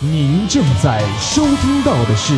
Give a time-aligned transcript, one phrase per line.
[0.00, 2.34] 您正在收听到的是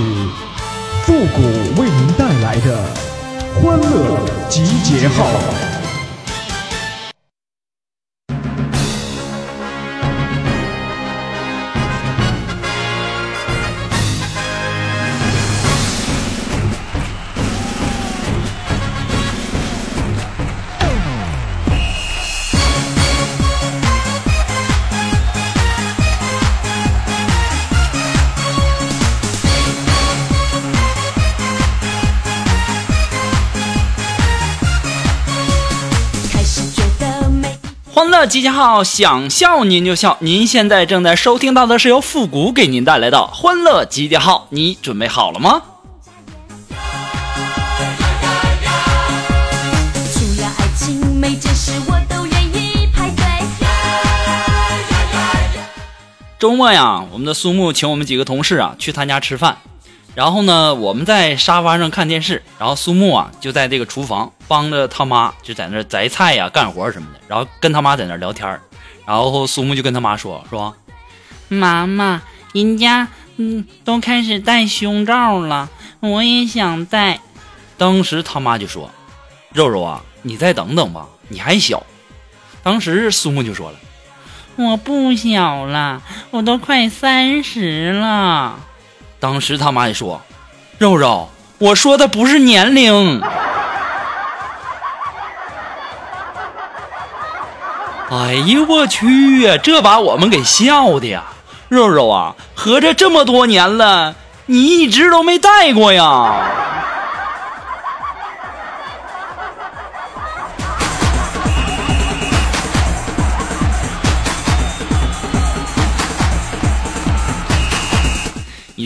[1.04, 2.84] 复古为您带来的
[3.54, 5.75] 欢乐集结号。
[37.96, 40.18] 欢乐集结号，想笑您就笑。
[40.20, 45.62] 您现在正在收听到的是由复古给您带来的欢乐集结号，你准备好了吗？
[50.12, 53.24] 除了爱情，每件事我都愿意排队。
[56.38, 59.56] 周末呀，我们的苏木请我们几个同事啊去他家吃饭，
[60.16, 68.58] 然后呢，我们在沙发上看电视，然后苏木啊就在这个厨房帮着他妈就在那摘菜呀、干活什么的，然后跟他妈在那聊天
[69.06, 70.74] 然后苏木就跟他妈说说，
[71.48, 72.22] 妈妈，
[72.54, 75.68] 人家嗯都开始戴胸罩了，
[76.00, 77.20] 我也想戴。
[77.76, 78.90] 当时他妈就说，
[79.52, 81.84] 肉肉啊，你再等等吧，你还小。
[82.62, 83.78] 当时苏木就说了。
[84.56, 88.65] 我不小了，我都快三十了。
[89.18, 90.20] 当时他妈也说
[90.78, 93.20] ：“肉肉，我说的不是年龄。”
[98.08, 101.24] 哎呀，我去呀，这把我们给笑的呀！
[101.68, 104.14] 肉肉啊，合着这么多年了，
[104.46, 106.32] 你一直都没带过呀？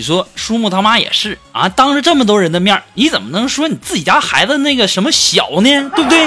[0.01, 5.91] 你说舒木他妈也是啊，当着这么多人的面，你怎么能说你自己家孩子那个什么小呢？
[5.95, 6.27] 对不对？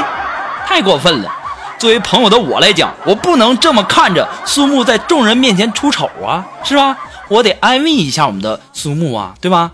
[0.67, 1.35] 太过分了！
[1.79, 6.95] 作为朋友的我来讲，我不能这么看着苏木在众人面前出丑啊，是吧？
[7.29, 9.71] 我得安慰一下我们的苏木啊，对吧？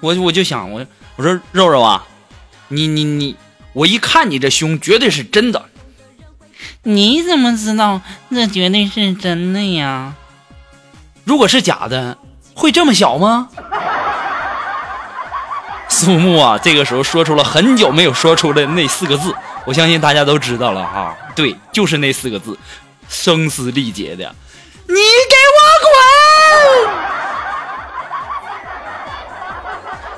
[0.00, 0.84] 我我就想我
[1.14, 2.04] 我说肉肉啊，
[2.66, 3.36] 你你你，
[3.72, 5.66] 我一看你这胸，绝对是真的。
[6.82, 8.00] 你怎么知道
[8.30, 10.14] 那绝对是真的呀？
[11.22, 12.18] 如果是假的，
[12.58, 13.48] 会这么小吗？
[15.88, 21.14] 苏木啊，这个时候说出了很久没有说出的那四个字，我相信大家都知道了哈。
[21.34, 22.58] 对，就是那四个字，
[23.08, 24.34] 声嘶力竭的，
[24.86, 25.58] 你给我
[26.90, 26.98] 滚！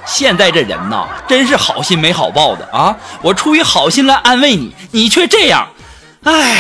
[0.07, 2.97] 现在这人呐，真是好心没好报的啊！
[3.23, 5.69] 我出于好心来安慰你，你却这样，
[6.25, 6.57] 唉。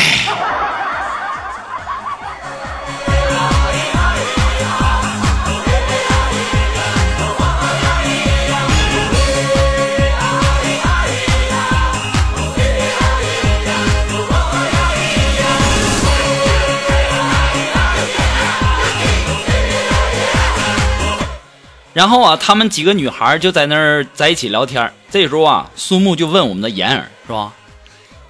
[22.00, 24.91] 然后啊，他们几个女孩就在那儿在一起聊天。
[25.11, 27.53] 这时候啊，苏木就问我们的妍儿，是吧？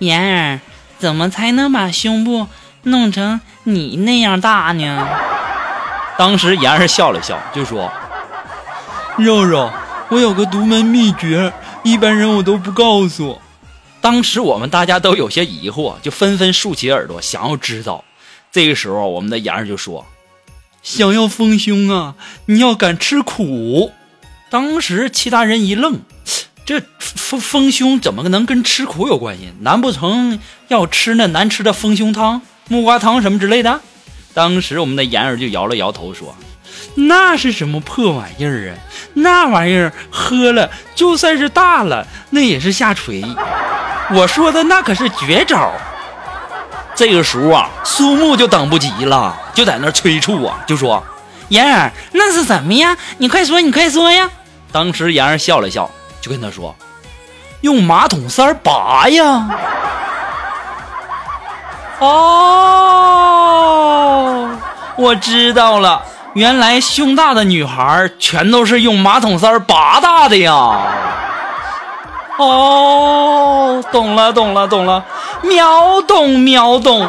[0.00, 0.60] 妍儿，
[0.98, 2.48] 怎么才能把胸部
[2.82, 5.06] 弄成你那样大呢？
[6.19, 7.88] 当时妍儿笑了笑，就说
[9.16, 9.70] ：“肉肉，
[10.09, 11.53] 我有个独门秘诀，
[11.84, 13.41] 一般人我都不告诉。”
[14.03, 18.03] 当时我们大家都有些疑惑，就纷纷竖起耳朵想要知道。
[18.50, 20.04] 这个时候，我们的妍儿就说。
[20.82, 22.14] 想要丰胸啊，
[22.46, 23.92] 你要敢吃苦。
[24.48, 26.00] 当时其他人一愣，
[26.64, 29.52] 这丰丰胸怎么能跟吃苦有关系？
[29.60, 33.80] 难不成要吃那难吃的丰胸汤、木瓜汤什么之类的？
[34.32, 36.34] 当时我们的妍儿就摇了摇头说
[36.94, 38.78] ：“那是什么破玩意儿啊？
[39.14, 43.22] 那玩意儿喝了，就算是大了，那也是下垂。
[44.12, 45.72] 我说的那可是绝招。”
[47.00, 51.02] 这个时候啊，苏木就等不及了，就在那儿催促啊，就说
[51.48, 52.94] ：“妍儿，那是什么呀？
[53.16, 54.28] 你快说，你快说呀！”
[54.70, 56.76] 当时妍儿笑了笑，就跟他说
[57.62, 59.48] ：“用马桶塞儿拔呀。
[62.00, 62.91] ”哦，
[64.96, 66.03] 我知道了，
[66.34, 70.76] 原来胸大的女孩全都是用马桶塞儿拔大的呀。
[72.41, 75.04] 哦，懂了懂了懂了，
[75.42, 77.07] 秒懂秒懂。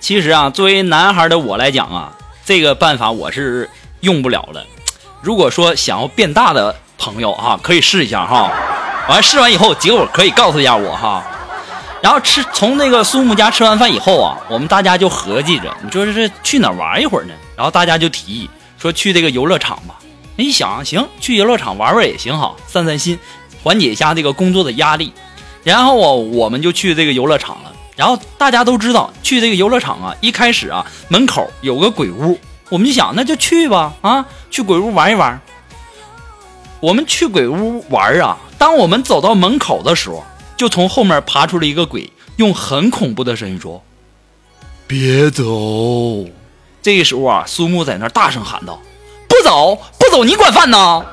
[0.00, 2.12] 其实啊，作为男孩的我来讲啊。
[2.46, 3.68] 这个办法我是
[4.02, 4.64] 用不了了。
[5.20, 8.52] 如果说想要变大的朋友哈，可以试一下哈。
[9.08, 11.24] 完试完以后，结果可以告诉一下我哈。
[12.00, 17.34] 然后吃从那个苏木家吃完饭以后啊，我们大家就合计着，你说这是去哪玩一会儿呢？
[17.56, 19.98] 然后大家就提议说去这个游乐场吧。
[20.36, 23.18] 一想，行，去游乐场玩玩也行哈，散散心，
[23.64, 25.12] 缓解一下这个工作的压力。
[25.64, 27.72] 然后啊，我们就去这个游乐场了。
[27.96, 32.38] 然后大家都知道，去这个游乐场啊，一开始啊，门口有个鬼屋，
[32.68, 35.40] 我们就想，那就去吧，啊，去鬼屋玩一玩。
[36.80, 40.22] 我们去鬼屋玩啊，当我们走到门口的时候，
[40.58, 43.82] 就从后面爬出了一个鬼，用很恐怖的声音说
[44.86, 45.44] ：“别走！”
[46.82, 48.78] 这个时候啊，苏木在那儿大声喊道
[49.26, 51.04] ：“不走，不走，你管饭呢！”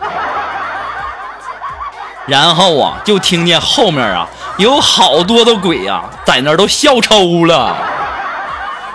[2.25, 4.27] 然后啊，就听见后面啊
[4.57, 7.75] 有好多的鬼呀、在那儿都笑抽了。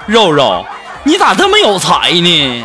[0.07, 0.65] 肉肉，
[1.05, 2.65] 你咋这么有才呢？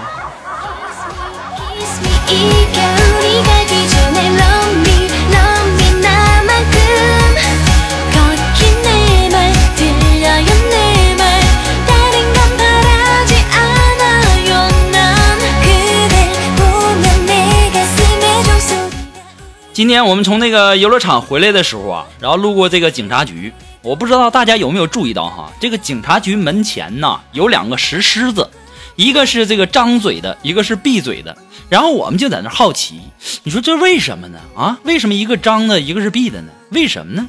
[19.84, 23.52] 今天我们从那个游乐场回来的时候啊，然后路过这个警察局，
[23.82, 28.50] 我不知道大家有没有注意到哈，这个警察局门前呢有两个石狮子，
[28.96, 31.38] 一个是这个张嘴的，一个是闭嘴的。
[31.68, 33.02] 然后我们就在那好奇，
[33.44, 34.40] 你说这为什么呢？
[34.56, 36.54] 啊，为什么一个张的，一个是闭的呢？
[36.70, 37.28] 为什么呢？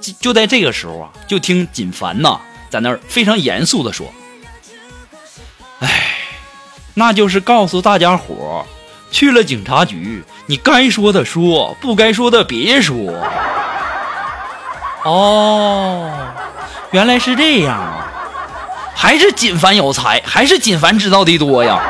[0.00, 2.38] 就就在这个时候啊，就听锦凡呐
[2.70, 4.06] 在那儿非常严肃的说
[5.82, 6.14] ：“哎，
[6.94, 8.79] 那就是告诉大家伙儿，
[9.10, 12.96] 去了警察局，你该说的说，不该说的别说。
[15.04, 16.10] 哦，
[16.90, 18.06] 原来是这样啊！
[18.94, 21.80] 还是锦凡有才，还是锦凡知道的多呀。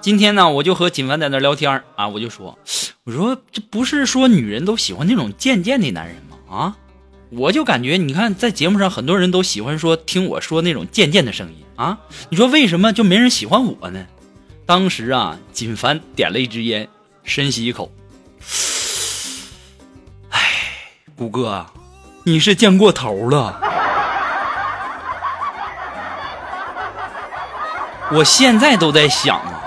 [0.00, 2.58] 今天呢，我就和锦凡在那聊天啊，我就说，
[3.06, 6.36] 我说这不是说女人都喜欢那种贱贱的男人吗？
[6.50, 6.76] 啊，
[7.30, 11.98] 我就感觉你看在节目上很多人都喜欢说听我说那种贱贱的声音啊，
[12.30, 14.04] 你说为什么就没人喜欢我呢？
[14.66, 16.88] 当时啊，锦凡点了一支烟，
[17.22, 17.92] 深吸一口，
[20.30, 20.40] 唉，
[21.14, 21.64] 谷哥，
[22.24, 23.60] 你是见过头了。
[28.10, 29.62] 我现在都在想啊，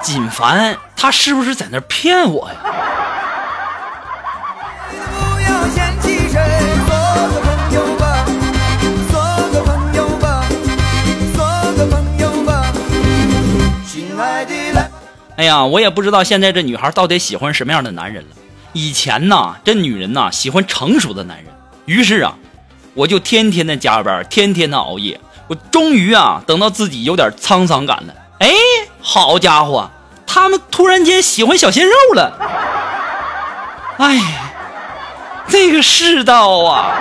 [0.00, 2.56] 锦凡他是不是在那骗我呀？
[15.36, 18.30] 哎呀，我也不知道现在这女孩到底喜欢什么样的男人了。
[18.72, 21.46] 以前呐，这女人呐喜欢成熟的男人，
[21.84, 22.34] 于是啊，
[22.94, 25.20] 我就天天的加班，天天的熬夜。
[25.46, 28.14] 我终于啊，等到自己有点沧桑感了。
[28.38, 28.50] 哎，
[29.00, 29.90] 好家伙，
[30.26, 32.38] 他们突然间喜欢小鲜肉了。
[33.98, 34.52] 哎，
[35.48, 36.94] 这个世道啊！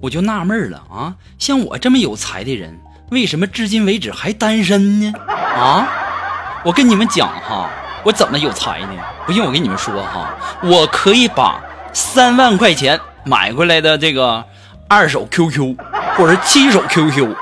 [0.00, 5.12] 我就纳闷了啊，像我这么有才的人，为什么至今为止还单身呢？
[5.28, 5.88] 啊，
[6.64, 7.70] 我跟你们讲哈，
[8.02, 8.88] 我怎么有才呢？
[9.24, 11.60] 不信我跟你们说哈，我可以把
[11.92, 14.44] 三万块钱买回来的这个
[14.88, 15.76] 二手 QQ
[16.16, 17.32] 或者是七手 QQ，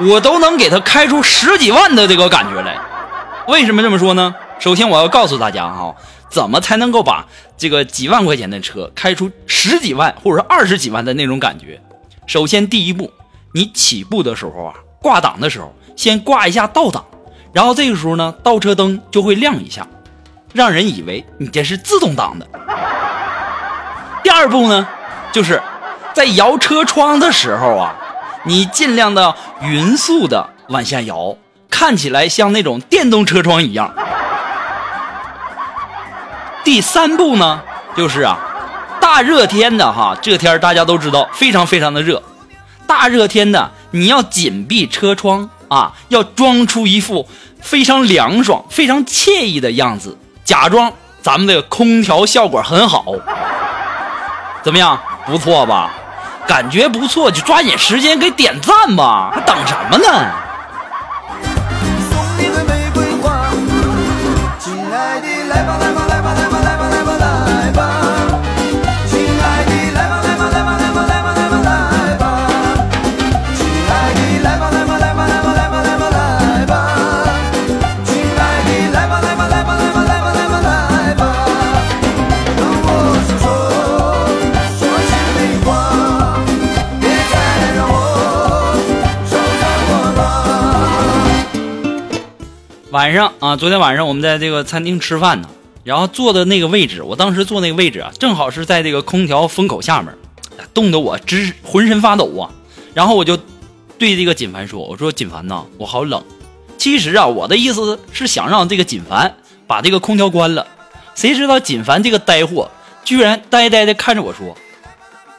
[0.00, 2.78] 我都能给他开出十几万的这个感觉来。
[3.48, 4.34] 为什么这么说呢？
[4.58, 5.94] 首先我要告诉大家哈，
[6.30, 7.26] 怎么才能够把
[7.58, 11.78] 这个几万块钱的车开出十几万或者二十几万的那种感觉？
[12.26, 13.12] 首先第一步，
[13.52, 17.04] 你起步的时候啊，挂档的时候，先挂一下倒档，
[17.52, 19.86] 然后这个时候呢，倒车灯就会亮一下，
[20.54, 22.46] 让人以为你这是自动挡的。
[24.22, 24.86] 第二步呢，
[25.32, 25.60] 就是
[26.14, 27.94] 在摇车窗的时候啊，
[28.44, 31.36] 你尽量的匀速的往下摇，
[31.68, 33.92] 看起来像那种电动车窗一样。
[36.64, 37.60] 第三步呢，
[37.96, 38.38] 就是啊，
[39.00, 42.22] 大热天的哈，这天大家都知道非常非常的热，
[42.86, 47.28] 大热天的你要紧闭车窗啊，要装出一副
[47.60, 53.04] 非常凉爽、非常惬意的样子，假装咱们的空调效果很好。
[54.62, 54.98] 怎么样？
[55.24, 55.90] 不错吧？
[56.46, 60.32] 感觉不错，就抓紧时间给点赞吧，还等什么呢？
[92.92, 95.48] 晚上啊，昨天晚上我们在这个餐厅吃饭呢，
[95.82, 100.14] 然后坐的那个位置，我当时坐那个位置啊，正好是在这个空调风口下面，
[100.74, 102.50] 冻得我直浑身发抖啊。
[102.92, 103.34] 然后我就
[103.96, 106.22] 对这个锦凡说：“我说锦凡呐，我好冷。”
[106.76, 110.66] 其实啊，我的意思是想让这个锦凡把这个空调关了。
[111.14, 112.70] 谁知道锦凡这个呆货
[113.04, 114.54] 居然呆呆的看着我说：“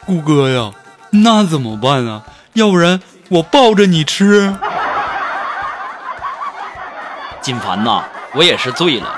[0.07, 0.73] 顾哥呀，
[1.11, 2.23] 那怎么办啊？
[2.53, 4.55] 要不然我抱着你吃。”
[7.43, 8.01] 金凡呐，
[8.33, 9.13] 我也是醉了。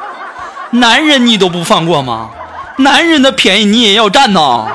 [0.72, 2.32] 男人你都不放过吗？
[2.80, 4.66] 男人的便宜你也要占呐！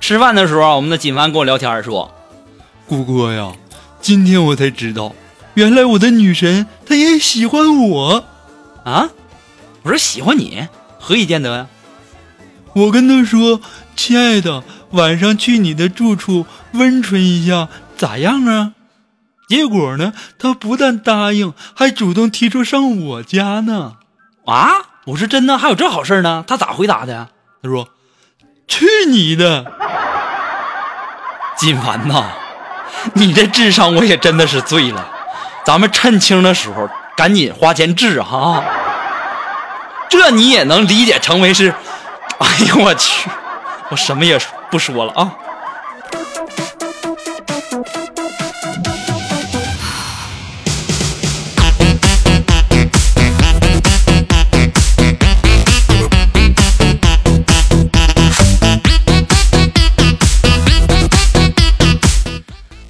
[0.00, 2.08] 吃饭的时候，我们的锦凡跟我聊天说
[2.86, 3.50] ：“顾哥呀，
[4.00, 5.10] 今天我才知道，
[5.56, 8.24] 原来我的女神她也喜欢我
[8.84, 9.08] 啊！”
[9.84, 11.66] 我说：“喜欢你，何以见得呀？”
[12.76, 13.62] 我跟她说
[13.96, 18.74] ：“亲爱的，晚上去你的住处温存一下，咋样啊？”
[19.48, 23.94] 结果呢，她不但答应，还主动提出上我家呢。
[24.44, 24.68] 啊！
[25.06, 26.44] 我说真的，还有这好事呢？
[26.46, 27.28] 她咋回答的呀？
[27.62, 27.88] 她说
[28.68, 29.64] ：“去你的！”
[31.56, 32.32] 金凡呐，
[33.14, 35.12] 你这智商我也真的是醉了。
[35.66, 38.62] 咱们趁轻的时候赶紧花钱治哈、
[40.08, 41.74] 这你也能理解成为是？
[42.38, 43.28] 哎呦我去，
[43.88, 44.38] 我什么也
[44.70, 45.32] 不说了啊。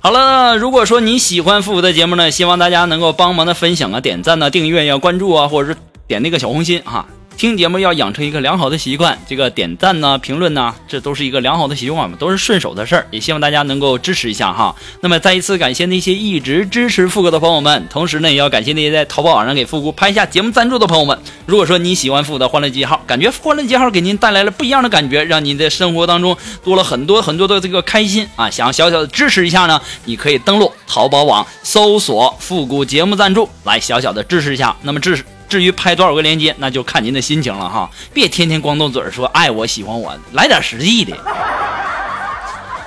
[0.07, 7.05] 好了，如果说你喜欢复古的节目呢，希望大家能够帮忙的分享啊、点赞啊、订阅呀、关注啊，或者是点那个小红心哈。
[7.37, 13.07] 听节目要养成一个良好的习惯，这个点赞呢、评论呢，这都是一个良好的习惯嘛，都是顺手的事儿。
[13.11, 14.75] 也希望大家能够支持一下哈。
[15.03, 21.19] 那么再一次感谢那些一直支持富哥的朋友们，同时呢，也要感谢那些在淘宝网上给复古拍下节目赞助的朋友们。
[21.45, 34.75] 如果说你喜欢复古的欢乐记号，感觉欢乐记号给您带来了不一样的感觉，让您在生活当中多了很多很多的这个开心啊，想要小小的支持一下呢，你可以登录淘宝网搜索复古节目赞助，来小小的支持一下。
[34.81, 35.36] 那么支持。
[35.49, 41.17] 至于拍多少个链接，那就看您的心情了哈，别天天光动嘴说爱我喜欢我，来点实际的。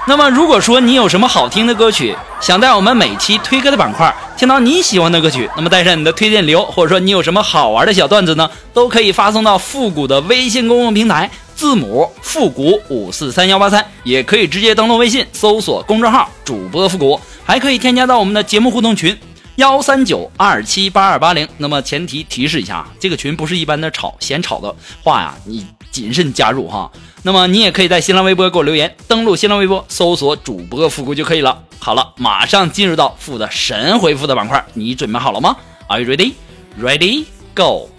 [0.08, 19.16] 那么，如果说你有什么好听的歌曲，想在我们每期推歌的板块听到你喜欢的歌曲，那么带上你的推荐流，或者说你有什么好玩的小段子呢，都可以发送到复古的微信公众平台，字母复古五四三幺八三，也可以直接登录微信搜索公众号主播复古，还可以添加到我们的节目互动群。
[19.60, 24.74] 幺三九二七八二八零，那么前提提示一下，这个群不是一般的吵嫌吵的
[25.04, 26.90] 话呀，你谨慎加入哈。
[27.24, 31.62] 那么你也可以在新浪微博给我留言，登录新浪微博搜索主播复古就可以了。
[31.78, 36.32] 好了，马上进入到复的神回复的板块，你准备好了吗？Are you ready?
[36.80, 37.26] Ready?
[37.54, 37.90] Go!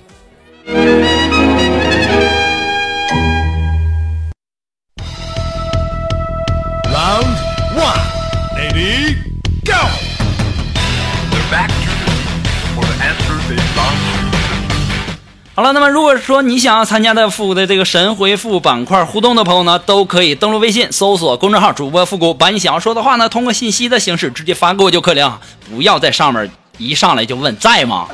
[15.53, 25.39] 好了，那么如果说你想要参加的复古的这个神回复板块互动的朋友呢，都可以登录微信搜索公众号主播复古，把你想要说的话呢，通过信息的形式直接发给我就可以了，
[25.69, 28.07] 不要在上面一上来就问在吗？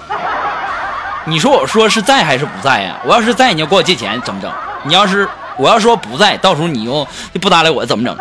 [1.27, 2.97] 你说我说是在还是不在呀？
[3.05, 4.51] 我要是在，你就给我借钱怎么整？
[4.85, 5.29] 你要是
[5.59, 8.17] 我要说不在，到时候你又又不搭理我怎么整？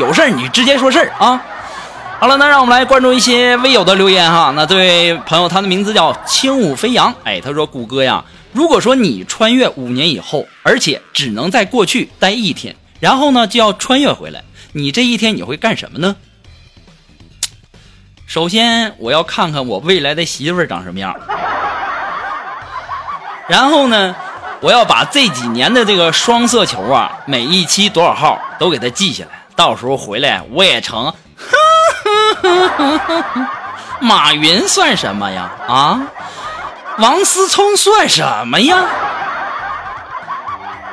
[0.00, 1.40] 有事儿你直接说事儿啊！
[2.22, 4.52] 好了，那让我们来关注一些微友的留言哈。
[4.54, 16.14] 那这位朋友，他的名字叫轻舞飞扬，哎，他说：“谷歌呀，如果说你穿越五年以后，而且只能在过去待一天，然后呢就要穿越回来，你这一天你会干什么呢？”
[18.24, 21.12] 首先，我要看看我未来的媳妇儿长什么样，
[23.50, 24.14] 然后呢，
[24.60, 31.12] 我要把这几年的这个双色球啊，每一期多少号都给它记下来，到时候回来我也成。
[34.00, 35.50] 马云算什么呀？
[35.68, 36.00] 啊，
[36.98, 38.84] 王思聪算什么呀？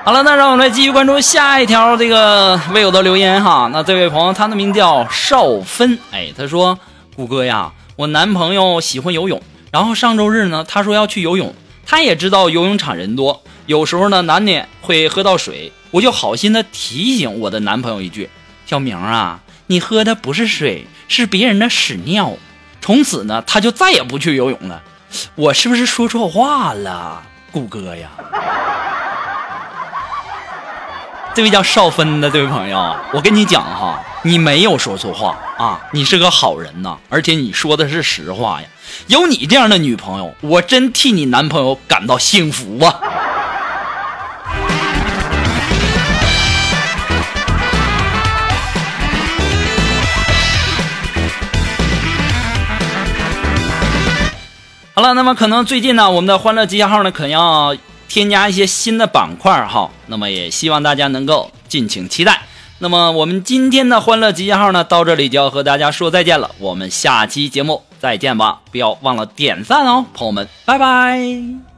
[0.06, 3.70] 好了，那让我们来继续关注下一条这个微友的留言哈。
[3.72, 6.80] 那这位朋友他的名叫邵芬，哎，他说
[7.16, 9.42] ：“谷歌呀，我男朋友喜欢游泳，
[9.72, 11.54] 然后上周日呢，他说要去游泳，
[11.86, 18.30] 他也知道游泳场人多，有时候呢难免会喝到水，我就好心的提醒我的男朋友一句：
[18.66, 19.40] 小明啊，
[19.72, 22.34] 你喝的不是水，是别人的屎尿。
[22.82, 24.82] 从此呢，他就再也不去游泳了。
[25.36, 27.22] 我是不是说错话了，
[27.52, 28.10] 顾哥呀？
[31.36, 38.68] 这位叫少芬的这位朋友，我跟你讲哈，你没有说错话啊，你是个好人呐，而且你说的是实话呀。
[39.06, 43.00] 有你这样的女朋友，我真替你男朋友感到幸福啊。
[55.00, 57.74] 好了，那么可能最近呢，我们的欢乐集结号呢，可能要
[58.10, 59.90] 添加一些新的板块哈。
[60.08, 62.42] 那么也希望大家能够敬请期待。
[62.80, 66.52] 那么我们今天的欢乐集结号呢，到这里就要和大家说再见了。
[66.60, 71.69] 我们下期节目再见吧，不要忘了点赞哦，朋友们，拜拜。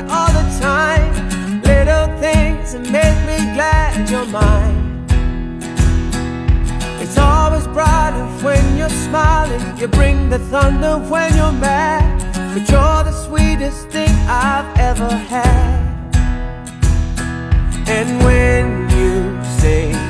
[0.00, 1.12] All the time.
[1.62, 5.04] Little things that make me glad you're mine.
[7.00, 9.62] It's always brighter when you're smiling.
[9.78, 12.04] You bring the thunder when you're mad.
[12.54, 15.76] But you're the sweetest thing I've ever had.
[17.88, 20.05] And when you say